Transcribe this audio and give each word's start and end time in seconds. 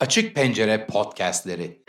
Açık 0.00 0.34
Pencere 0.34 0.86
Podcastleri 0.86 1.82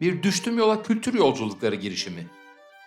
Bir 0.00 0.22
düştüm 0.22 0.58
yola 0.58 0.82
kültür 0.82 1.14
yolculukları 1.14 1.74
girişimi. 1.74 2.26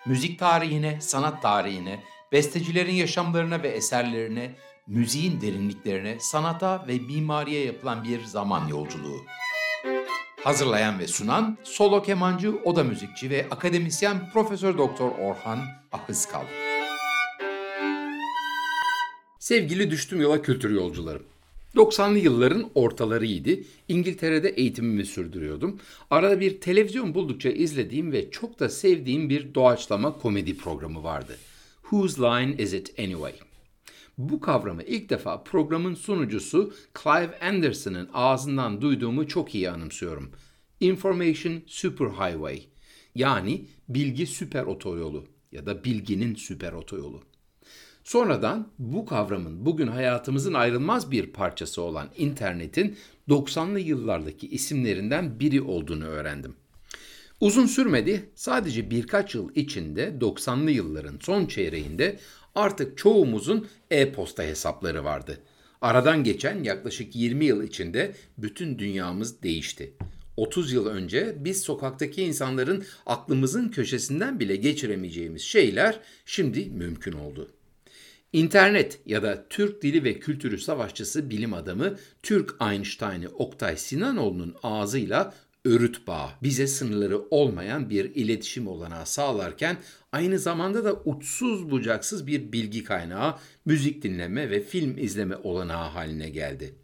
Müzik 0.06 0.40
tarihine, 0.40 1.02
sanat 1.02 1.42
tarihine, 1.42 2.04
bestecilerin 2.32 2.94
yaşamlarına 2.94 3.64
ve 3.64 3.68
eserlerine, 3.68 4.52
müziğin 4.88 5.42
derinliklerine, 5.42 6.20
sanata 6.20 6.86
ve 6.88 7.00
mimariye 7.00 7.66
yapılan 7.66 8.04
bir 8.04 8.24
zaman 8.24 8.68
yolculuğu. 8.68 9.26
Hazırlayan 10.44 11.00
ve 11.00 11.08
sunan 11.08 11.58
solo 11.64 12.04
kemancı, 12.04 12.56
oda 12.64 12.84
müzikçi 12.84 13.30
ve 13.30 13.48
akademisyen 13.52 14.32
Profesör 14.32 14.78
Doktor 14.78 15.12
Orhan 15.12 15.60
Ahıskal. 15.92 16.63
Sevgili 19.44 19.92
düştüm 19.92 20.22
yola 20.22 20.42
kültür 20.42 20.70
yolcularım. 20.70 21.24
90'lı 21.76 22.18
yılların 22.18 22.70
ortalarıydı. 22.76 23.50
İngiltere'de 23.88 24.50
eğitimimi 24.50 25.06
sürdürüyordum. 25.06 25.80
Arada 26.10 26.40
bir 26.40 26.62
televizyon 26.62 27.14
buldukça 27.14 27.50
izlediğim 27.50 28.12
ve 28.12 28.32
çok 28.32 28.60
da 28.60 28.70
sevdiğim 28.70 29.30
bir 29.30 29.56
doğaçlama 29.56 30.18
komedi 30.18 30.58
programı 30.58 31.04
vardı. 31.04 31.38
Whose 31.82 32.22
Line 32.22 32.64
Is 32.64 32.74
It 32.74 33.00
Anyway? 33.00 33.34
Bu 34.18 34.40
kavramı 34.40 34.84
ilk 34.84 35.10
defa 35.10 35.44
programın 35.44 35.96
sunucusu 35.96 36.74
Clive 37.04 37.40
Anderson'ın 37.40 38.10
ağzından 38.14 38.82
duyduğumu 38.82 39.28
çok 39.28 39.56
iyi 39.56 39.70
anımsıyorum. 39.70 40.32
Information 40.80 41.62
Superhighway 41.68 42.64
yani 43.16 43.66
bilgi 43.90 44.28
süper 44.28 44.64
otoyolu 44.64 45.26
ya 45.52 45.66
da 45.66 45.84
bilginin 45.84 46.36
süper 46.36 46.74
otoyolu. 46.74 47.33
Sonradan 48.04 48.68
bu 48.80 49.06
kavramın 49.06 49.66
bugün 49.66 49.88
hayatımızın 49.88 50.54
ayrılmaz 50.54 51.12
bir 51.12 51.28
parçası 51.28 51.82
olan 51.82 52.10
internetin 52.18 52.98
90'lı 53.30 53.80
yıllardaki 53.80 54.48
isimlerinden 54.48 55.40
biri 55.40 55.62
olduğunu 55.62 56.06
öğrendim. 56.06 56.56
Uzun 57.42 57.66
sürmedi, 57.66 58.30
sadece 58.36 58.90
birkaç 58.90 59.36
yıl 59.36 59.56
içinde 59.56 60.14
90'lı 60.20 60.72
yılların 60.72 61.18
son 61.22 61.46
çeyreğinde 61.46 62.20
artık 62.56 62.98
çoğumuzun 62.98 63.68
e-posta 63.92 64.44
hesapları 64.44 65.04
vardı. 65.04 65.40
Aradan 65.82 66.24
geçen 66.24 66.64
yaklaşık 66.64 67.16
20 67.16 67.46
yıl 67.46 67.64
içinde 67.64 68.16
bütün 68.38 68.80
dünyamız 68.80 69.44
değişti. 69.44 69.94
30 70.38 70.72
yıl 70.72 70.88
önce 70.88 71.36
biz 71.40 71.62
sokaktaki 71.62 72.24
insanların 72.24 72.84
aklımızın 73.06 73.70
köşesinden 73.70 74.40
bile 74.40 74.56
geçiremeyeceğimiz 74.56 75.42
şeyler 75.42 76.00
şimdi 76.26 76.66
mümkün 76.66 77.14
oldu. 77.14 77.50
İnternet 78.34 79.00
ya 79.06 79.24
da 79.24 79.46
Türk 79.50 79.82
Dili 79.82 80.04
ve 80.04 80.20
Kültürü 80.20 80.58
Savaşçısı 80.58 81.30
bilim 81.30 81.54
adamı 81.54 81.98
Türk 82.24 82.56
Einstein'ı 82.62 83.28
Oktay 83.28 83.78
Sinanoğlu'nun 83.78 84.56
ağzıyla 84.64 85.34
örüt 85.66 86.08
bağı, 86.08 86.30
bize 86.44 86.68
sınırları 86.68 87.20
olmayan 87.20 87.90
bir 87.90 88.16
iletişim 88.16 88.68
olanağı 88.68 89.06
sağlarken 89.06 89.78
aynı 90.12 90.40
zamanda 90.40 90.84
da 90.84 90.94
uçsuz 90.94 91.72
bucaksız 91.72 92.28
bir 92.28 92.52
bilgi 92.52 92.84
kaynağı, 92.84 93.36
müzik 93.66 94.04
dinleme 94.04 94.50
ve 94.50 94.60
film 94.60 94.98
izleme 94.98 95.36
olanağı 95.36 95.90
haline 95.90 96.30
geldi. 96.30 96.76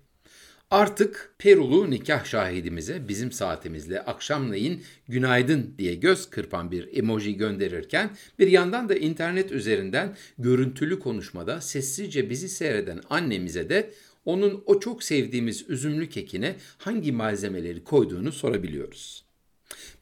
Artık 0.72 1.34
Perulu 1.38 1.92
nikah 1.92 2.25
şahidimize 2.25 3.08
bizim 3.08 3.31
saatimizle 3.31 4.02
akşamleyin 4.02 4.84
günaydın 5.08 5.73
diye 5.78 5.95
göz 5.95 6.30
kırpan 6.30 6.72
bir 6.72 6.98
emoji 6.98 7.38
gönderirken 7.38 8.09
bir 8.39 8.48
yandan 8.48 8.89
da 8.89 8.95
internet 8.95 9.52
üzerinden 9.52 10.16
görüntülü 10.38 11.00
konuşmada 11.00 11.61
sessizce 11.61 12.30
bizi 12.30 12.50
seyreden 12.50 13.02
annemize 13.09 13.70
de 13.70 13.94
onun 14.26 14.64
o 14.66 14.80
çok 14.80 15.03
sevdiğimiz 15.03 15.70
üzümlü 15.70 16.09
kekine 16.09 16.56
hangi 16.78 17.11
malzemeleri 17.11 17.83
koyduğunu 17.83 18.31
sorabiliyoruz. 18.31 19.26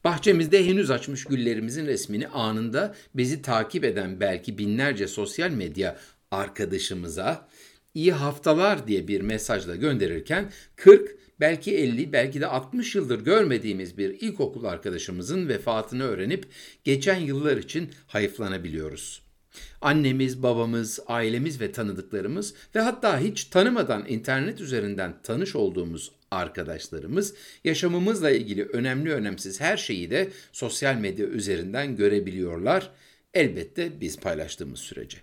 Bahçemizde 0.04 0.66
henüz 0.66 0.90
açmış 0.90 1.24
güllerimizin 1.24 1.86
resmini 1.86 2.28
anında 2.28 2.94
bizi 3.14 3.42
takip 3.42 3.84
eden 3.84 4.20
belki 4.20 4.58
binlerce 4.58 5.08
sosyal 5.08 5.50
medya 5.50 5.98
arkadaşımıza 6.30 7.48
iyi 7.94 8.12
haftalar 8.12 8.88
diye 8.88 9.08
bir 9.08 9.20
mesajla 9.20 9.76
gönderirken 9.76 10.52
40 10.76 11.18
belki 11.40 11.76
50 11.76 12.12
belki 12.12 12.40
de 12.40 12.46
60 12.46 12.94
yıldır 12.94 13.24
görmediğimiz 13.24 13.98
bir 13.98 14.20
ilkokul 14.20 14.64
arkadaşımızın 14.64 15.48
vefatını 15.48 16.02
öğrenip 16.04 16.46
geçen 16.84 17.18
yıllar 17.18 17.56
için 17.56 17.90
hayıflanabiliyoruz. 18.06 19.22
Annemiz, 19.80 20.42
babamız, 20.42 21.00
ailemiz 21.06 21.60
ve 21.60 21.72
tanıdıklarımız 21.72 22.54
ve 22.74 22.80
hatta 22.80 23.20
hiç 23.20 23.44
tanımadan 23.44 24.08
internet 24.08 24.60
üzerinden 24.60 25.14
tanış 25.22 25.56
olduğumuz 25.56 26.12
arkadaşlarımız 26.30 27.34
yaşamımızla 27.64 28.30
ilgili 28.30 28.64
önemli 28.64 29.12
önemsiz 29.12 29.60
her 29.60 29.76
şeyi 29.76 30.10
de 30.10 30.28
sosyal 30.52 30.94
medya 30.94 31.26
üzerinden 31.26 31.96
görebiliyorlar. 31.96 32.90
Elbette 33.34 34.00
biz 34.00 34.20
paylaştığımız 34.20 34.80
sürece. 34.80 35.18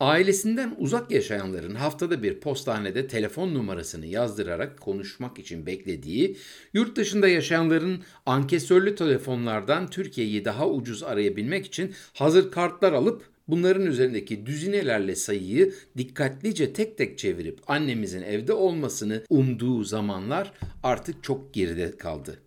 Ailesinden 0.00 0.74
uzak 0.78 1.10
yaşayanların 1.10 1.74
haftada 1.74 2.22
bir 2.22 2.40
postanede 2.40 3.06
telefon 3.06 3.54
numarasını 3.54 4.06
yazdırarak 4.06 4.80
konuşmak 4.80 5.38
için 5.38 5.66
beklediği, 5.66 6.36
yurt 6.74 6.96
dışında 6.96 7.28
yaşayanların 7.28 8.02
ankesörlü 8.26 8.94
telefonlardan 8.94 9.90
Türkiye'yi 9.90 10.44
daha 10.44 10.68
ucuz 10.68 11.02
arayabilmek 11.02 11.66
için 11.66 11.94
hazır 12.14 12.50
kartlar 12.50 12.92
alıp 12.92 13.22
bunların 13.48 13.86
üzerindeki 13.86 14.46
düzinelerle 14.46 15.14
sayıyı 15.14 15.74
dikkatlice 15.96 16.72
tek 16.72 16.98
tek 16.98 17.18
çevirip 17.18 17.58
annemizin 17.66 18.22
evde 18.22 18.52
olmasını 18.52 19.22
umduğu 19.30 19.84
zamanlar 19.84 20.52
artık 20.82 21.24
çok 21.24 21.54
geride 21.54 21.96
kaldı. 21.96 22.38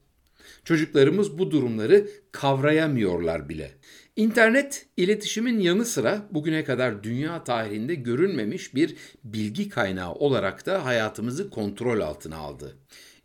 Çocuklarımız 0.66 1.38
bu 1.38 1.51
durumları 1.51 2.07
kavrayamıyorlar 2.31 3.50
bile. 3.50 3.72
İnternet 4.16 4.85
iletişimin 4.97 5.59
yanı 5.59 5.85
sıra 5.85 6.28
bugüne 6.31 6.63
kadar 6.63 7.03
dünya 7.03 7.44
tarihinde 7.44 7.95
görünmemiş 7.95 8.75
bir 8.75 8.95
bilgi 9.23 9.69
kaynağı 9.69 10.13
olarak 10.13 10.66
da 10.66 10.85
hayatımızı 10.85 11.50
kontrol 11.50 12.00
altına 12.00 12.38
aldı. 12.38 12.78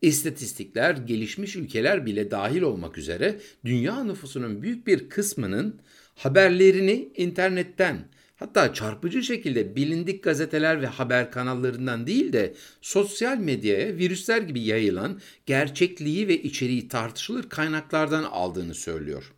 İstatistikler 0.02 0.96
gelişmiş 0.96 1.56
ülkeler 1.56 2.06
bile 2.06 2.30
dahil 2.30 2.62
olmak 2.62 2.98
üzere 2.98 3.40
dünya 3.64 4.04
nüfusunun 4.04 4.62
büyük 4.62 4.86
bir 4.86 5.08
kısmının 5.08 5.80
haberlerini 6.14 7.08
internetten 7.16 8.08
hatta 8.36 8.74
çarpıcı 8.74 9.22
şekilde 9.22 9.76
bilindik 9.76 10.24
gazeteler 10.24 10.82
ve 10.82 10.86
haber 10.86 11.30
kanallarından 11.30 12.06
değil 12.06 12.32
de 12.32 12.54
sosyal 12.80 13.38
medyaya 13.38 13.96
virüsler 13.96 14.42
gibi 14.42 14.60
yayılan 14.60 15.20
gerçekliği 15.46 16.28
ve 16.28 16.42
içeriği 16.42 16.88
tartışılır 16.88 17.48
kaynaklardan 17.48 18.24
aldığını 18.24 18.74
söylüyor. 18.74 19.32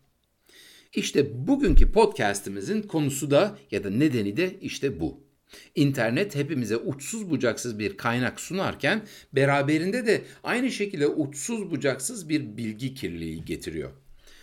İşte 0.95 1.49
bugünkü 1.49 1.93
podcast'imizin 1.93 2.83
konusu 2.83 3.31
da 3.31 3.59
ya 3.71 3.85
da 3.85 3.91
nedeni 3.91 4.37
de 4.37 4.57
işte 4.61 5.01
bu. 5.01 5.29
İnternet 5.75 6.35
hepimize 6.35 6.77
uçsuz 6.77 7.31
bucaksız 7.31 7.79
bir 7.79 7.97
kaynak 7.97 8.41
sunarken 8.41 9.03
beraberinde 9.33 10.07
de 10.07 10.23
aynı 10.45 10.71
şekilde 10.71 11.07
uçsuz 11.07 11.71
bucaksız 11.71 12.29
bir 12.29 12.57
bilgi 12.57 12.95
kirliliği 12.95 13.45
getiriyor. 13.45 13.91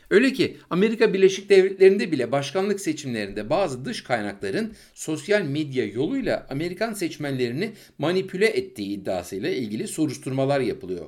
Öyle 0.09 0.33
ki 0.33 0.57
Amerika 0.69 1.13
Birleşik 1.13 1.49
Devletleri'nde 1.49 2.11
bile 2.11 2.31
başkanlık 2.31 2.81
seçimlerinde 2.81 3.49
bazı 3.49 3.85
dış 3.85 4.03
kaynakların 4.03 4.73
sosyal 4.93 5.41
medya 5.41 5.85
yoluyla 5.85 6.47
Amerikan 6.49 6.93
seçmenlerini 6.93 7.71
manipüle 7.97 8.45
ettiği 8.45 8.89
iddiasıyla 8.89 9.49
ilgili 9.49 9.87
soruşturmalar 9.87 10.59
yapılıyor. 10.59 11.05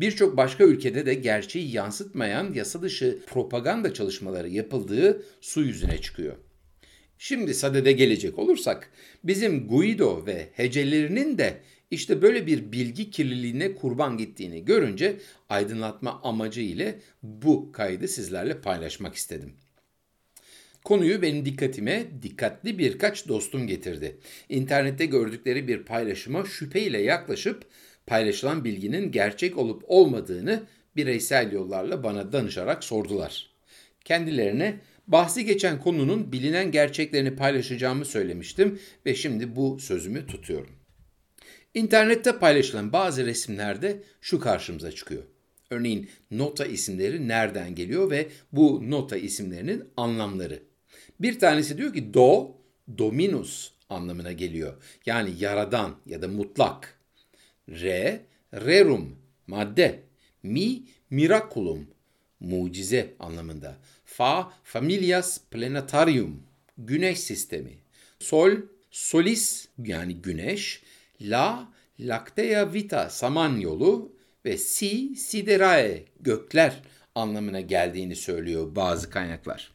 Birçok 0.00 0.36
başka 0.36 0.64
ülkede 0.64 1.06
de 1.06 1.14
gerçeği 1.14 1.72
yansıtmayan 1.72 2.52
yasa 2.54 2.82
dışı 2.82 3.18
propaganda 3.26 3.94
çalışmaları 3.94 4.48
yapıldığı 4.48 5.22
su 5.40 5.62
yüzüne 5.62 5.98
çıkıyor. 5.98 6.36
Şimdi 7.18 7.54
sadede 7.54 7.92
gelecek 7.92 8.38
olursak 8.38 8.90
bizim 9.24 9.68
Guido 9.68 10.26
ve 10.26 10.48
hecelerinin 10.52 11.38
de 11.38 11.60
işte 11.90 12.22
böyle 12.22 12.46
bir 12.46 12.72
bilgi 12.72 13.10
kirliliğine 13.10 13.74
kurban 13.74 14.18
gittiğini 14.18 14.64
görünce 14.64 15.16
aydınlatma 15.48 16.20
amacı 16.22 16.60
ile 16.60 16.98
bu 17.22 17.72
kaydı 17.72 18.08
sizlerle 18.08 18.60
paylaşmak 18.60 19.14
istedim. 19.14 19.52
Konuyu 20.84 21.22
benim 21.22 21.44
dikkatime 21.44 22.06
dikkatli 22.22 22.78
birkaç 22.78 23.28
dostum 23.28 23.66
getirdi. 23.66 24.16
İnternette 24.48 25.06
gördükleri 25.06 25.68
bir 25.68 25.82
paylaşıma 25.82 26.44
şüpheyle 26.44 27.02
yaklaşıp 27.02 27.64
paylaşılan 28.06 28.64
bilginin 28.64 29.12
gerçek 29.12 29.58
olup 29.58 29.84
olmadığını 29.86 30.62
bireysel 30.96 31.52
yollarla 31.52 32.04
bana 32.04 32.32
danışarak 32.32 32.84
sordular. 32.84 33.50
Kendilerine 34.04 34.80
bahsi 35.06 35.44
geçen 35.44 35.80
konunun 35.80 36.32
bilinen 36.32 36.70
gerçeklerini 36.70 37.36
paylaşacağımı 37.36 38.04
söylemiştim 38.04 38.78
ve 39.06 39.14
şimdi 39.14 39.56
bu 39.56 39.78
sözümü 39.78 40.26
tutuyorum. 40.26 40.79
İnternette 41.74 42.38
paylaşılan 42.38 42.92
bazı 42.92 43.26
resimlerde 43.26 44.02
şu 44.20 44.40
karşımıza 44.40 44.92
çıkıyor. 44.92 45.22
Örneğin 45.70 46.10
nota 46.30 46.66
isimleri 46.66 47.28
nereden 47.28 47.74
geliyor 47.74 48.10
ve 48.10 48.28
bu 48.52 48.90
nota 48.90 49.16
isimlerinin 49.16 49.84
anlamları. 49.96 50.62
Bir 51.20 51.38
tanesi 51.38 51.78
diyor 51.78 51.94
ki 51.94 52.14
do, 52.14 52.56
dominus 52.98 53.72
anlamına 53.88 54.32
geliyor. 54.32 54.82
Yani 55.06 55.30
yaradan 55.38 55.96
ya 56.06 56.22
da 56.22 56.28
mutlak. 56.28 56.98
Re, 57.68 58.20
rerum, 58.54 59.16
madde. 59.46 60.00
Mi, 60.42 60.82
miraculum, 61.10 61.86
mucize 62.40 63.14
anlamında. 63.18 63.76
Fa, 64.04 64.52
familias 64.64 65.40
planetarium, 65.50 66.42
güneş 66.78 67.20
sistemi. 67.20 67.78
Sol, 68.18 68.52
solis 68.90 69.68
yani 69.78 70.14
güneş. 70.14 70.82
La, 71.20 71.72
lactea 72.00 72.72
vita, 72.72 73.10
samanyolu 73.10 74.12
ve 74.44 74.58
si, 74.58 75.16
siderae, 75.16 76.04
gökler 76.20 76.82
anlamına 77.14 77.60
geldiğini 77.60 78.16
söylüyor 78.16 78.76
bazı 78.76 79.10
kaynaklar. 79.10 79.72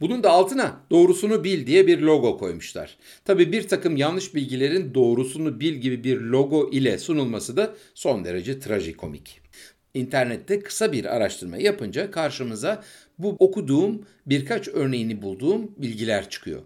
Bunun 0.00 0.22
da 0.22 0.30
altına 0.30 0.80
doğrusunu 0.90 1.44
bil 1.44 1.66
diye 1.66 1.86
bir 1.86 1.98
logo 1.98 2.38
koymuşlar. 2.38 2.96
Tabi 3.24 3.52
bir 3.52 3.68
takım 3.68 3.96
yanlış 3.96 4.34
bilgilerin 4.34 4.94
doğrusunu 4.94 5.60
bil 5.60 5.74
gibi 5.74 6.04
bir 6.04 6.20
logo 6.20 6.70
ile 6.70 6.98
sunulması 6.98 7.56
da 7.56 7.74
son 7.94 8.24
derece 8.24 8.60
trajikomik. 8.60 9.40
İnternette 9.94 10.60
kısa 10.60 10.92
bir 10.92 11.04
araştırma 11.04 11.56
yapınca 11.56 12.10
karşımıza 12.10 12.84
bu 13.18 13.36
okuduğum 13.38 14.06
birkaç 14.26 14.68
örneğini 14.68 15.22
bulduğum 15.22 15.70
bilgiler 15.76 16.30
çıkıyor. 16.30 16.62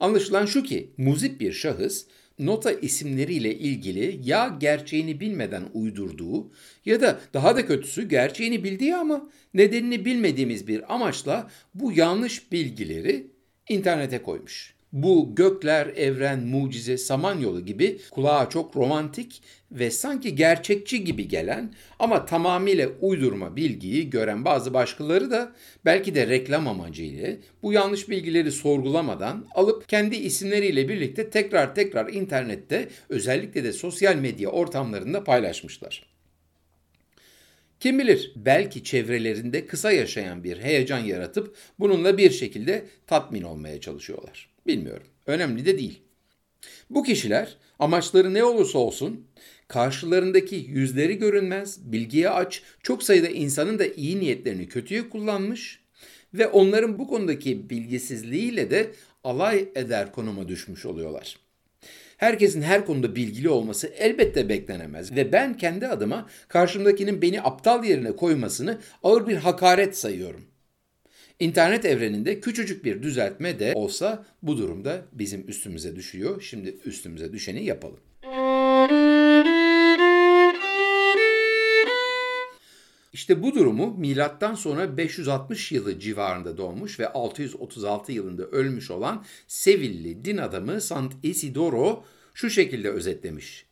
Anlaşılan 0.00 0.46
şu 0.46 0.62
ki 0.62 0.90
muzip 0.96 1.40
bir 1.40 1.52
şahıs 1.52 2.04
nota 2.46 2.72
isimleriyle 2.72 3.54
ilgili 3.54 4.20
ya 4.30 4.56
gerçeğini 4.60 5.20
bilmeden 5.20 5.64
uydurduğu 5.74 6.50
ya 6.84 7.00
da 7.00 7.20
daha 7.34 7.56
da 7.56 7.66
kötüsü 7.66 8.08
gerçeğini 8.08 8.64
bildiği 8.64 8.96
ama 8.96 9.30
nedenini 9.54 10.04
bilmediğimiz 10.04 10.68
bir 10.68 10.94
amaçla 10.94 11.50
bu 11.74 11.92
yanlış 11.92 12.52
bilgileri 12.52 13.26
internete 13.68 14.22
koymuş. 14.22 14.74
Bu 14.92 15.34
gökler, 15.34 15.86
evren, 15.86 16.40
mucize, 16.40 16.98
samanyolu 16.98 17.66
gibi 17.66 17.98
kulağa 18.10 18.48
çok 18.50 18.76
romantik 18.76 19.42
ve 19.72 19.90
sanki 19.90 20.34
gerçekçi 20.34 21.04
gibi 21.04 21.28
gelen 21.28 21.74
ama 21.98 22.26
tamamıyla 22.26 22.88
uydurma 23.00 23.56
bilgiyi 23.56 24.10
gören 24.10 24.44
bazı 24.44 24.74
başkaları 24.74 25.30
da 25.30 25.52
belki 25.84 26.14
de 26.14 26.26
reklam 26.26 26.68
amacıyla 26.68 27.28
bu 27.62 27.72
yanlış 27.72 28.08
bilgileri 28.08 28.52
sorgulamadan 28.52 29.46
alıp 29.54 29.88
kendi 29.88 30.16
isimleriyle 30.16 30.88
birlikte 30.88 31.30
tekrar 31.30 31.74
tekrar 31.74 32.12
internette 32.12 32.88
özellikle 33.08 33.64
de 33.64 33.72
sosyal 33.72 34.16
medya 34.16 34.48
ortamlarında 34.50 35.24
paylaşmışlar. 35.24 36.06
Kim 37.80 37.98
bilir 37.98 38.32
belki 38.36 38.84
çevrelerinde 38.84 39.66
kısa 39.66 39.92
yaşayan 39.92 40.44
bir 40.44 40.58
heyecan 40.58 40.98
yaratıp 40.98 41.56
bununla 41.78 42.18
bir 42.18 42.30
şekilde 42.30 42.84
tatmin 43.06 43.42
olmaya 43.42 43.80
çalışıyorlar. 43.80 44.51
Bilmiyorum. 44.66 45.06
Önemli 45.26 45.66
de 45.66 45.78
değil. 45.78 46.02
Bu 46.90 47.02
kişiler 47.02 47.56
amaçları 47.78 48.34
ne 48.34 48.44
olursa 48.44 48.78
olsun 48.78 49.26
karşılarındaki 49.68 50.56
yüzleri 50.56 51.18
görünmez, 51.18 51.92
bilgiye 51.92 52.30
aç, 52.30 52.62
çok 52.82 53.02
sayıda 53.02 53.28
insanın 53.28 53.78
da 53.78 53.86
iyi 53.86 54.20
niyetlerini 54.20 54.68
kötüye 54.68 55.08
kullanmış 55.08 55.80
ve 56.34 56.46
onların 56.46 56.98
bu 56.98 57.08
konudaki 57.08 57.70
bilgisizliğiyle 57.70 58.70
de 58.70 58.90
alay 59.24 59.68
eder 59.74 60.12
konuma 60.12 60.48
düşmüş 60.48 60.86
oluyorlar. 60.86 61.36
Herkesin 62.16 62.62
her 62.62 62.86
konuda 62.86 63.16
bilgili 63.16 63.48
olması 63.48 63.86
elbette 63.86 64.48
beklenemez 64.48 65.16
ve 65.16 65.32
ben 65.32 65.56
kendi 65.56 65.86
adıma 65.86 66.28
karşımdakinin 66.48 67.22
beni 67.22 67.42
aptal 67.42 67.84
yerine 67.84 68.16
koymasını 68.16 68.78
ağır 69.02 69.26
bir 69.26 69.36
hakaret 69.36 69.98
sayıyorum. 69.98 70.51
İnternet 71.42 71.84
evreninde 71.84 72.40
küçücük 72.40 72.84
bir 72.84 73.02
düzeltme 73.02 73.58
de 73.58 73.72
olsa 73.74 74.26
bu 74.42 74.58
durumda 74.58 75.02
bizim 75.12 75.48
üstümüze 75.48 75.96
düşüyor. 75.96 76.42
Şimdi 76.42 76.76
üstümüze 76.84 77.32
düşeni 77.32 77.64
yapalım. 77.64 78.00
İşte 83.12 83.42
bu 83.42 83.54
durumu 83.54 83.94
milattan 83.98 84.54
sonra 84.54 84.96
560 84.96 85.72
yılı 85.72 86.00
civarında 86.00 86.56
doğmuş 86.56 87.00
ve 87.00 87.08
636 87.12 88.12
yılında 88.12 88.42
ölmüş 88.42 88.90
olan 88.90 89.24
Sevilli 89.46 90.24
din 90.24 90.36
adamı 90.36 90.80
Sant 90.80 91.12
Isidoro 91.22 92.04
şu 92.34 92.50
şekilde 92.50 92.90
özetlemiş. 92.90 93.66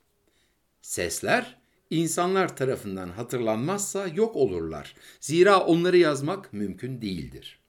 Sesler 0.82 1.56
insanlar 1.90 2.56
tarafından 2.56 3.08
hatırlanmazsa 3.08 4.06
yok 4.06 4.36
olurlar. 4.36 4.94
Zira 5.20 5.60
onları 5.60 5.96
yazmak 5.96 6.52
mümkün 6.52 7.02
değildir. 7.02 7.59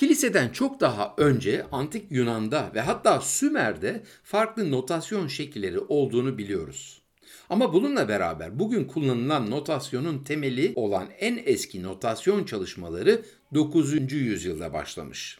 Kiliseden 0.00 0.48
çok 0.48 0.80
daha 0.80 1.14
önce 1.16 1.66
antik 1.72 2.06
Yunan'da 2.10 2.70
ve 2.74 2.80
hatta 2.80 3.20
Sümer'de 3.20 4.02
farklı 4.22 4.70
notasyon 4.70 5.28
şekilleri 5.28 5.78
olduğunu 5.78 6.38
biliyoruz. 6.38 7.02
Ama 7.50 7.72
bununla 7.72 8.08
beraber 8.08 8.58
bugün 8.58 8.84
kullanılan 8.84 9.50
notasyonun 9.50 10.24
temeli 10.24 10.72
olan 10.74 11.08
en 11.18 11.42
eski 11.44 11.82
notasyon 11.82 12.44
çalışmaları 12.44 13.22
9. 13.54 14.12
yüzyılda 14.12 14.72
başlamış. 14.72 15.38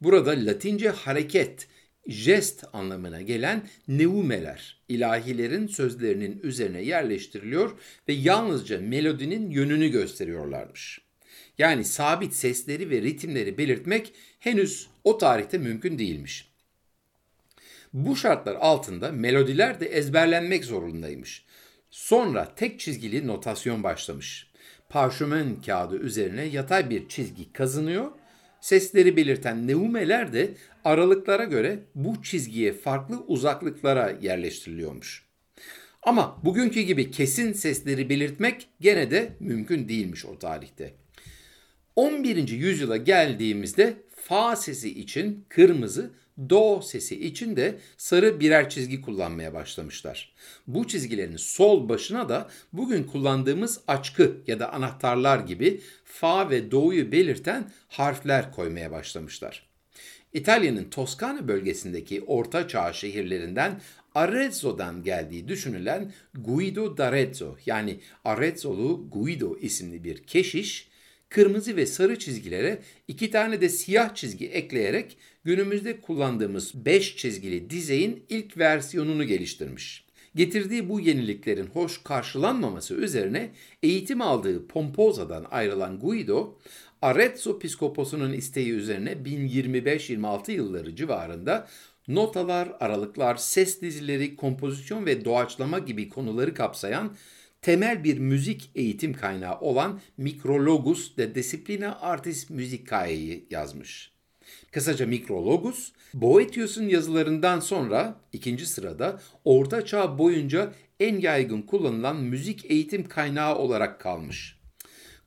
Burada 0.00 0.30
Latince 0.30 0.88
hareket, 0.88 1.68
jest 2.06 2.64
anlamına 2.72 3.22
gelen 3.22 3.68
neumeler, 3.88 4.80
ilahilerin 4.88 5.66
sözlerinin 5.66 6.40
üzerine 6.42 6.82
yerleştiriliyor 6.82 7.70
ve 8.08 8.12
yalnızca 8.12 8.80
melodinin 8.80 9.50
yönünü 9.50 9.88
gösteriyorlarmış. 9.88 11.05
Yani 11.58 11.84
sabit 11.84 12.34
sesleri 12.34 12.90
ve 12.90 13.02
ritimleri 13.02 13.58
belirtmek 13.58 14.12
henüz 14.38 14.88
o 15.04 15.18
tarihte 15.18 15.58
mümkün 15.58 15.98
değilmiş. 15.98 16.48
Bu 17.92 18.16
şartlar 18.16 18.54
altında 18.54 19.12
melodiler 19.12 19.80
de 19.80 19.86
ezberlenmek 19.86 20.64
zorundaymış. 20.64 21.44
Sonra 21.90 22.54
tek 22.54 22.80
çizgili 22.80 23.26
notasyon 23.26 23.82
başlamış. 23.82 24.50
Parşömen 24.88 25.62
kağıdı 25.66 25.96
üzerine 25.96 26.44
yatay 26.44 26.90
bir 26.90 27.08
çizgi 27.08 27.52
kazınıyor. 27.52 28.10
Sesleri 28.60 29.16
belirten 29.16 29.66
neumeler 29.66 30.32
de 30.32 30.54
aralıklara 30.84 31.44
göre 31.44 31.78
bu 31.94 32.22
çizgiye 32.22 32.72
farklı 32.72 33.20
uzaklıklara 33.26 34.10
yerleştiriliyormuş. 34.22 35.26
Ama 36.02 36.38
bugünkü 36.44 36.80
gibi 36.80 37.10
kesin 37.10 37.52
sesleri 37.52 38.08
belirtmek 38.08 38.68
gene 38.80 39.10
de 39.10 39.32
mümkün 39.40 39.88
değilmiş 39.88 40.24
o 40.24 40.38
tarihte. 40.38 41.05
11. 41.96 42.48
yüzyıla 42.48 42.96
geldiğimizde 42.96 43.96
fa 44.16 44.56
sesi 44.56 45.00
için 45.00 45.44
kırmızı, 45.48 46.10
do 46.50 46.82
sesi 46.82 47.26
için 47.26 47.56
de 47.56 47.78
sarı 47.96 48.40
birer 48.40 48.70
çizgi 48.70 49.00
kullanmaya 49.00 49.54
başlamışlar. 49.54 50.34
Bu 50.66 50.86
çizgilerin 50.86 51.36
sol 51.36 51.88
başına 51.88 52.28
da 52.28 52.48
bugün 52.72 53.04
kullandığımız 53.04 53.80
açkı 53.88 54.36
ya 54.46 54.60
da 54.60 54.72
anahtarlar 54.72 55.38
gibi 55.38 55.80
fa 56.04 56.50
ve 56.50 56.70
do'yu 56.70 57.12
belirten 57.12 57.70
harfler 57.88 58.52
koymaya 58.52 58.90
başlamışlar. 58.90 59.66
İtalya'nın 60.32 60.90
Toskana 60.90 61.48
bölgesindeki 61.48 62.22
orta 62.26 62.68
çağ 62.68 62.92
şehirlerinden 62.92 63.80
Arezzo'dan 64.14 65.02
geldiği 65.02 65.48
düşünülen 65.48 66.12
Guido 66.34 66.96
d'Arezzo 66.96 67.56
yani 67.66 68.00
Arezzolu 68.24 69.10
Guido 69.10 69.56
isimli 69.58 70.04
bir 70.04 70.22
keşiş 70.22 70.88
kırmızı 71.28 71.76
ve 71.76 71.86
sarı 71.86 72.18
çizgilere 72.18 72.78
iki 73.08 73.30
tane 73.30 73.60
de 73.60 73.68
siyah 73.68 74.14
çizgi 74.14 74.46
ekleyerek 74.46 75.16
günümüzde 75.44 76.00
kullandığımız 76.00 76.72
5 76.74 77.16
çizgili 77.16 77.70
dizeyin 77.70 78.24
ilk 78.28 78.58
versiyonunu 78.58 79.24
geliştirmiş. 79.24 80.06
Getirdiği 80.34 80.88
bu 80.88 81.00
yeniliklerin 81.00 81.66
hoş 81.66 82.02
karşılanmaması 82.02 82.94
üzerine 82.94 83.50
eğitim 83.82 84.20
aldığı 84.20 84.66
Pompoza'dan 84.66 85.46
ayrılan 85.50 86.00
Guido, 86.00 86.58
Arezzo 87.02 87.58
Piskoposu'nun 87.58 88.32
isteği 88.32 88.70
üzerine 88.70 89.12
1025-26 89.12 90.50
yılları 90.50 90.96
civarında 90.96 91.68
notalar, 92.08 92.68
aralıklar, 92.80 93.36
ses 93.36 93.80
dizileri, 93.82 94.36
kompozisyon 94.36 95.06
ve 95.06 95.24
doğaçlama 95.24 95.78
gibi 95.78 96.08
konuları 96.08 96.54
kapsayan 96.54 97.16
temel 97.62 98.04
bir 98.04 98.18
müzik 98.18 98.70
eğitim 98.74 99.12
kaynağı 99.12 99.60
olan 99.60 100.00
Micrologus 100.16 101.16
de 101.16 101.34
Disciplina 101.34 102.00
Artis 102.00 102.50
Musicae'yi 102.50 103.46
yazmış. 103.50 104.16
Kısaca 104.72 105.06
Micrologus, 105.06 105.92
Boetius'un 106.14 106.88
yazılarından 106.88 107.60
sonra 107.60 108.20
ikinci 108.32 108.66
sırada 108.66 109.20
Orta 109.44 109.84
Çağ 109.84 110.18
boyunca 110.18 110.72
en 111.00 111.18
yaygın 111.18 111.62
kullanılan 111.62 112.16
müzik 112.16 112.70
eğitim 112.70 113.08
kaynağı 113.08 113.58
olarak 113.58 114.00
kalmış. 114.00 114.58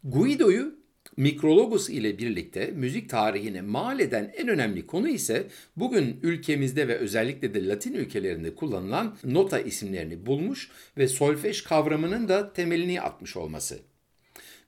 Guido'yu 0.04 0.79
Mikrologus 1.20 1.90
ile 1.90 2.18
birlikte 2.18 2.68
müzik 2.68 3.10
tarihine 3.10 3.62
mal 3.62 4.00
eden 4.00 4.34
en 4.38 4.48
önemli 4.48 4.88
konu 4.88 5.08
ise 5.08 5.48
bugün 5.76 6.20
ülkemizde 6.24 6.88
ve 6.88 6.96
özellikle 6.96 7.54
de 7.54 7.68
Latin 7.68 7.94
ülkelerinde 7.94 8.56
kullanılan 8.56 9.18
nota 9.24 9.60
isimlerini 9.60 10.26
bulmuş 10.26 10.72
ve 10.98 11.08
solfej 11.08 11.62
kavramının 11.62 12.28
da 12.28 12.54
temelini 12.54 13.02
atmış 13.02 13.38
olması. 13.38 13.80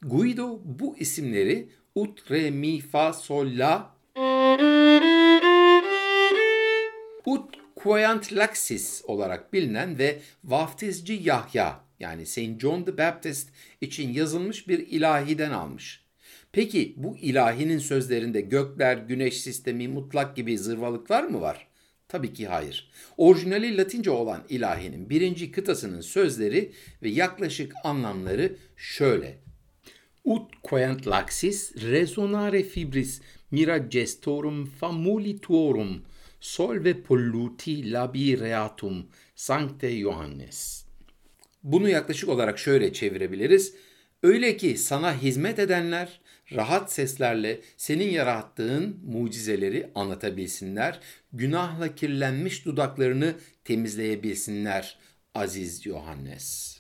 Guido 0.01 0.62
bu 0.65 0.98
isimleri 0.98 1.70
ut, 1.96 2.31
re, 2.31 2.51
mi, 2.51 2.79
fa, 2.79 3.13
sol, 3.13 3.48
la 3.58 3.96
Ut 7.25 7.55
Quoyant 7.75 8.34
Laxis 8.34 9.01
olarak 9.05 9.53
bilinen 9.53 9.98
ve 9.98 10.20
vaftizci 10.43 11.20
Yahya 11.24 11.84
yani 12.00 12.25
Saint 12.25 12.62
John 12.62 12.84
the 12.84 12.98
Baptist 12.98 13.50
için 13.81 14.13
yazılmış 14.13 14.67
bir 14.67 14.79
ilahiden 14.79 15.51
almış. 15.51 16.11
Peki 16.51 16.93
bu 16.98 17.17
ilahinin 17.17 17.77
sözlerinde 17.79 18.41
gökler, 18.41 18.98
güneş 18.98 19.41
sistemi, 19.41 19.88
mutlak 19.88 20.36
gibi 20.36 20.58
zırvalıklar 20.58 21.24
mı 21.24 21.41
var? 21.41 21.67
Tabii 22.08 22.34
ki 22.34 22.48
hayır. 22.48 22.91
Orijinali 23.17 23.77
Latince 23.77 24.12
olan 24.12 24.43
ilahinin 24.50 25.10
birinci 25.10 25.51
kıtasının 25.51 26.01
sözleri 26.01 26.72
ve 27.03 27.10
yaklaşık 27.10 27.74
anlamları 27.84 28.55
şöyle. 28.75 29.38
Ut 30.24 30.51
quant 30.63 31.08
laxis 31.08 31.75
resonare 31.75 32.63
fibris 32.63 33.22
mira 33.51 33.77
gestorum 33.77 34.65
famuli 34.65 35.39
tuorum 35.39 36.01
solve 36.39 37.01
polluti 37.01 37.91
labi 37.91 38.39
reatum 38.39 39.08
sancte 39.36 40.00
Johannes. 40.00 40.86
Bunu 41.63 41.89
yaklaşık 41.89 42.29
olarak 42.29 42.60
şöyle 42.60 42.93
çevirebiliriz. 42.93 43.75
Öyle 44.24 44.58
ki 44.58 44.77
sana 44.77 45.22
hizmet 45.22 45.60
edenler 45.60 46.21
rahat 46.55 46.93
seslerle 46.93 47.60
senin 47.77 48.10
yarattığın 48.10 49.00
mucizeleri 49.05 49.89
anlatabilsinler, 49.96 51.00
günahla 51.34 51.96
kirlenmiş 51.96 52.65
dudaklarını 52.65 53.36
temizleyebilsinler 53.63 54.98
aziz 55.36 55.86
Yohannes. 55.86 56.77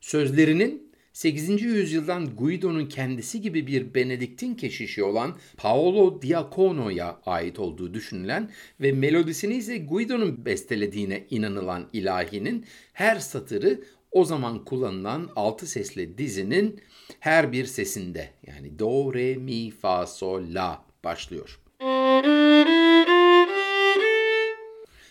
Sözlerinin 0.00 0.92
8. 1.12 1.62
yüzyıldan 1.62 2.36
Guido'nun 2.36 2.86
kendisi 2.86 3.40
gibi 3.40 3.66
bir 3.66 3.94
Benediktin 3.94 4.54
keşişi 4.54 5.04
olan 5.04 5.36
Paolo 5.56 6.22
Diacono'ya 6.22 7.20
ait 7.26 7.58
olduğu 7.58 7.94
düşünülen 7.94 8.50
ve 8.80 8.92
melodisini 8.92 9.54
ise 9.54 9.78
Guido'nun 9.78 10.44
bestelediğine 10.44 11.26
inanılan 11.30 11.88
ilahinin 11.92 12.66
her 12.92 13.16
satırı 13.16 13.80
o 14.12 14.24
zaman 14.24 14.64
kullanılan 14.64 15.30
altı 15.36 15.66
sesli 15.66 16.18
dizinin 16.18 16.80
her 17.20 17.52
bir 17.52 17.64
sesinde 17.64 18.30
yani 18.46 18.78
do, 18.78 19.14
re, 19.14 19.34
mi, 19.34 19.70
fa, 19.70 20.06
sol, 20.06 20.42
la 20.48 20.84
başlıyor. 21.04 21.60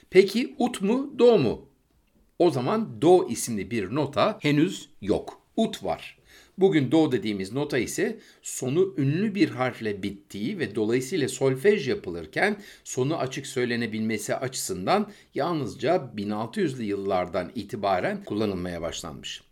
Peki 0.10 0.55
ut 0.60 0.81
mu, 0.81 1.13
do 1.20 1.38
mu? 1.38 1.65
O 2.39 2.51
zaman 2.51 3.01
do 3.01 3.27
isimli 3.29 3.72
bir 3.72 3.96
nota 3.96 4.38
henüz 4.41 4.89
yok. 5.01 5.41
Ut 5.58 5.84
var. 5.84 6.21
Bugün 6.62 6.91
do 6.91 7.12
dediğimiz 7.12 7.53
nota 7.53 7.77
ise 7.77 8.20
sonu 8.41 8.94
ünlü 8.98 9.36
bir 9.36 9.50
harfle 9.50 10.03
bittiği 10.03 10.60
ve 10.60 10.75
dolayısıyla 10.75 11.30
solfej 11.30 11.88
yapılırken 11.88 12.58
sonu 12.84 13.18
açık 13.18 13.48
söylenebilmesi 13.48 14.36
açısından 14.36 15.12
yalnızca 15.36 16.12
1600'lü 16.15 16.84
yıllardan 16.84 17.51
itibaren 17.56 18.24
kullanılmaya 18.24 18.82
başlanmış. 18.82 19.44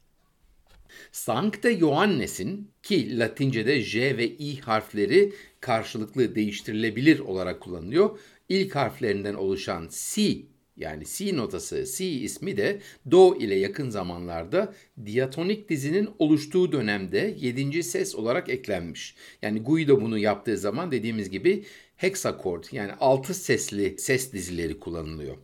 Sancte 1.12 1.78
Johannes'in 1.80 2.72
ki 2.84 3.20
Latince'de 3.20 3.82
J 3.82 4.18
ve 4.18 4.28
I 4.28 4.60
harfleri 4.62 5.34
karşılıklı 5.60 6.36
değiştirilebilir 6.36 7.20
olarak 7.20 7.62
kullanılıyor. 7.62 8.20
İlk 8.50 8.76
harflerinden 8.76 9.34
oluşan 9.34 9.90
C 9.92 10.38
yani 10.80 11.04
C 11.06 11.38
notası, 11.38 11.86
C 11.98 12.06
ismi 12.06 12.58
de 12.58 12.80
Do 13.12 13.36
ile 13.36 13.56
yakın 13.56 13.90
zamanlarda 13.90 14.74
diatonik 15.06 15.70
dizinin 15.70 16.10
oluştuğu 16.20 16.72
dönemde 16.72 17.36
7. 17.40 17.84
ses 17.84 18.16
olarak 18.16 18.50
eklenmiş. 18.50 19.16
Yani 19.42 19.62
Guido 19.62 20.02
bunu 20.02 20.18
yaptığı 20.18 20.58
zaman 20.58 20.92
dediğimiz 20.92 21.30
gibi 21.30 21.66
hexakord 21.96 22.64
yani 22.72 22.92
6 23.00 23.34
sesli 23.34 23.96
ses 23.98 24.34
dizileri 24.34 24.80
kullanılıyor. 24.80 25.38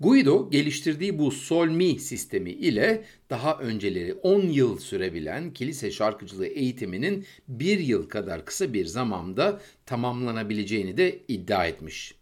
Guido 0.00 0.50
geliştirdiği 0.50 1.18
bu 1.18 1.30
sol 1.30 1.68
mi 1.68 1.98
sistemi 1.98 2.50
ile 2.50 3.04
daha 3.30 3.58
önceleri 3.58 4.14
10 4.14 4.40
yıl 4.40 4.78
sürebilen 4.78 5.52
kilise 5.52 5.90
şarkıcılığı 5.90 6.46
eğitiminin 6.46 7.26
1 7.48 7.78
yıl 7.78 8.08
kadar 8.08 8.44
kısa 8.44 8.72
bir 8.72 8.86
zamanda 8.86 9.60
tamamlanabileceğini 9.86 10.96
de 10.96 11.20
iddia 11.28 11.66
etmiş. 11.66 12.19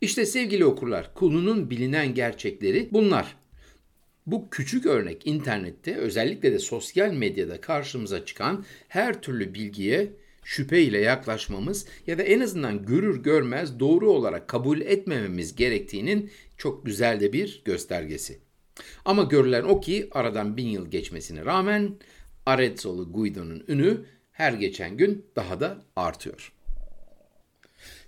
İşte 0.00 0.26
sevgili 0.26 0.64
okurlar, 0.64 1.14
konunun 1.14 1.70
bilinen 1.70 2.14
gerçekleri 2.14 2.88
bunlar. 2.92 3.36
Bu 4.26 4.50
küçük 4.50 4.86
örnek 4.86 5.26
internette 5.26 5.96
özellikle 5.96 6.52
de 6.52 6.58
sosyal 6.58 7.12
medyada 7.12 7.60
karşımıza 7.60 8.24
çıkan 8.24 8.64
her 8.88 9.22
türlü 9.22 9.54
bilgiye 9.54 10.12
şüpheyle 10.44 10.98
yaklaşmamız 10.98 11.86
ya 12.06 12.18
da 12.18 12.22
en 12.22 12.40
azından 12.40 12.86
görür 12.86 13.22
görmez 13.22 13.80
doğru 13.80 14.10
olarak 14.10 14.48
kabul 14.48 14.80
etmememiz 14.80 15.56
gerektiğinin 15.56 16.30
çok 16.56 16.86
güzel 16.86 17.20
de 17.20 17.32
bir 17.32 17.62
göstergesi. 17.64 18.38
Ama 19.04 19.22
görülen 19.22 19.62
o 19.62 19.80
ki 19.80 20.08
aradan 20.10 20.56
bin 20.56 20.66
yıl 20.66 20.90
geçmesine 20.90 21.44
rağmen 21.44 21.94
Arezzolu 22.46 23.12
Guido'nun 23.12 23.64
ünü 23.68 24.04
her 24.32 24.52
geçen 24.52 24.96
gün 24.96 25.26
daha 25.36 25.60
da 25.60 25.84
artıyor. 25.96 26.52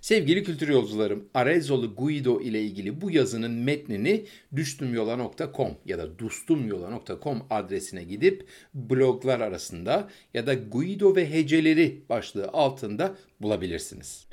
Sevgili 0.05 0.43
kültür 0.43 0.67
yolcularım, 0.67 1.29
Arezzo'lu 1.33 1.95
Guido 1.95 2.41
ile 2.41 2.61
ilgili 2.61 3.01
bu 3.01 3.11
yazının 3.11 3.51
metnini 3.51 4.25
düştümyola.com 4.55 5.71
ya 5.85 5.97
da 5.97 6.19
dustumyola.com 6.19 7.41
adresine 7.49 8.03
gidip 8.03 8.47
bloglar 8.73 9.39
arasında 9.39 10.09
ya 10.33 10.47
da 10.47 10.53
Guido 10.53 11.15
ve 11.15 11.31
heceleri 11.31 12.01
başlığı 12.09 12.47
altında 12.47 13.15
bulabilirsiniz. 13.41 14.27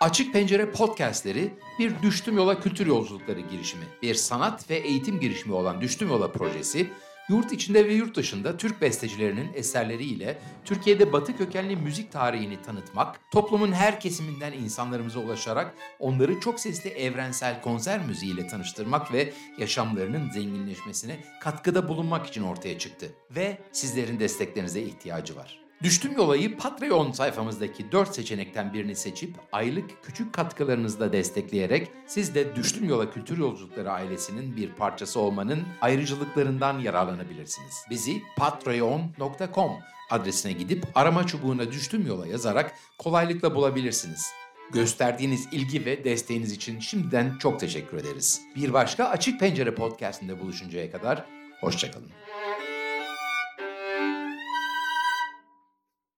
Açık 0.00 0.32
Pencere 0.32 0.70
podcastleri 0.70 1.50
bir 1.78 1.92
Düştüm 2.02 2.36
Yola 2.36 2.60
kültür 2.60 2.86
yolculukları 2.86 3.40
girişimi, 3.40 3.84
bir 4.02 4.14
sanat 4.14 4.70
ve 4.70 4.76
eğitim 4.76 5.20
girişimi 5.20 5.54
olan 5.54 5.80
Düştüm 5.80 6.08
Yola 6.08 6.32
projesi 6.32 6.86
Yurt 7.28 7.52
içinde 7.52 7.88
ve 7.88 7.94
yurt 7.94 8.16
dışında 8.16 8.56
Türk 8.56 8.80
bestecilerinin 8.80 9.52
eserleriyle 9.54 10.38
Türkiye'de 10.64 11.12
batı 11.12 11.36
kökenli 11.36 11.76
müzik 11.76 12.12
tarihini 12.12 12.62
tanıtmak, 12.62 13.20
toplumun 13.30 13.72
her 13.72 14.00
kesiminden 14.00 14.52
insanlarımıza 14.52 15.20
ulaşarak 15.20 15.74
onları 15.98 16.40
çok 16.40 16.60
sesli 16.60 16.90
evrensel 16.90 17.62
konser 17.62 18.06
müziğiyle 18.06 18.46
tanıştırmak 18.46 19.12
ve 19.12 19.32
yaşamlarının 19.58 20.30
zenginleşmesine 20.30 21.24
katkıda 21.40 21.88
bulunmak 21.88 22.26
için 22.26 22.42
ortaya 22.42 22.78
çıktı. 22.78 23.06
Ve 23.30 23.58
sizlerin 23.72 24.20
desteklerinize 24.20 24.82
ihtiyacı 24.82 25.36
var. 25.36 25.63
Düştüm 25.84 26.12
Yolayı 26.16 26.56
Patreon 26.56 27.12
sayfamızdaki 27.12 27.92
4 27.92 28.14
seçenekten 28.14 28.72
birini 28.72 28.96
seçip 28.96 29.34
aylık 29.52 30.04
küçük 30.04 30.32
katkılarınızla 30.32 31.12
destekleyerek 31.12 31.90
siz 32.06 32.34
de 32.34 32.56
Düştüm 32.56 32.88
Yola 32.88 33.10
Kültür 33.10 33.38
Yolculukları 33.38 33.90
ailesinin 33.90 34.56
bir 34.56 34.72
parçası 34.72 35.20
olmanın 35.20 35.62
ayrıcalıklarından 35.80 36.78
yararlanabilirsiniz. 36.78 37.84
Bizi 37.90 38.22
patreon.com 38.36 39.72
adresine 40.10 40.52
gidip 40.52 40.86
arama 40.94 41.26
çubuğuna 41.26 41.72
Düştüm 41.72 42.06
Yola 42.06 42.26
yazarak 42.26 42.74
kolaylıkla 42.98 43.54
bulabilirsiniz. 43.54 44.32
Gösterdiğiniz 44.72 45.48
ilgi 45.52 45.86
ve 45.86 46.04
desteğiniz 46.04 46.52
için 46.52 46.80
şimdiden 46.80 47.38
çok 47.38 47.60
teşekkür 47.60 47.96
ederiz. 47.96 48.42
Bir 48.56 48.72
başka 48.72 49.04
Açık 49.04 49.40
Pencere 49.40 49.74
podcastinde 49.74 50.40
buluşuncaya 50.40 50.90
kadar 50.90 51.24
hoşçakalın. 51.60 52.10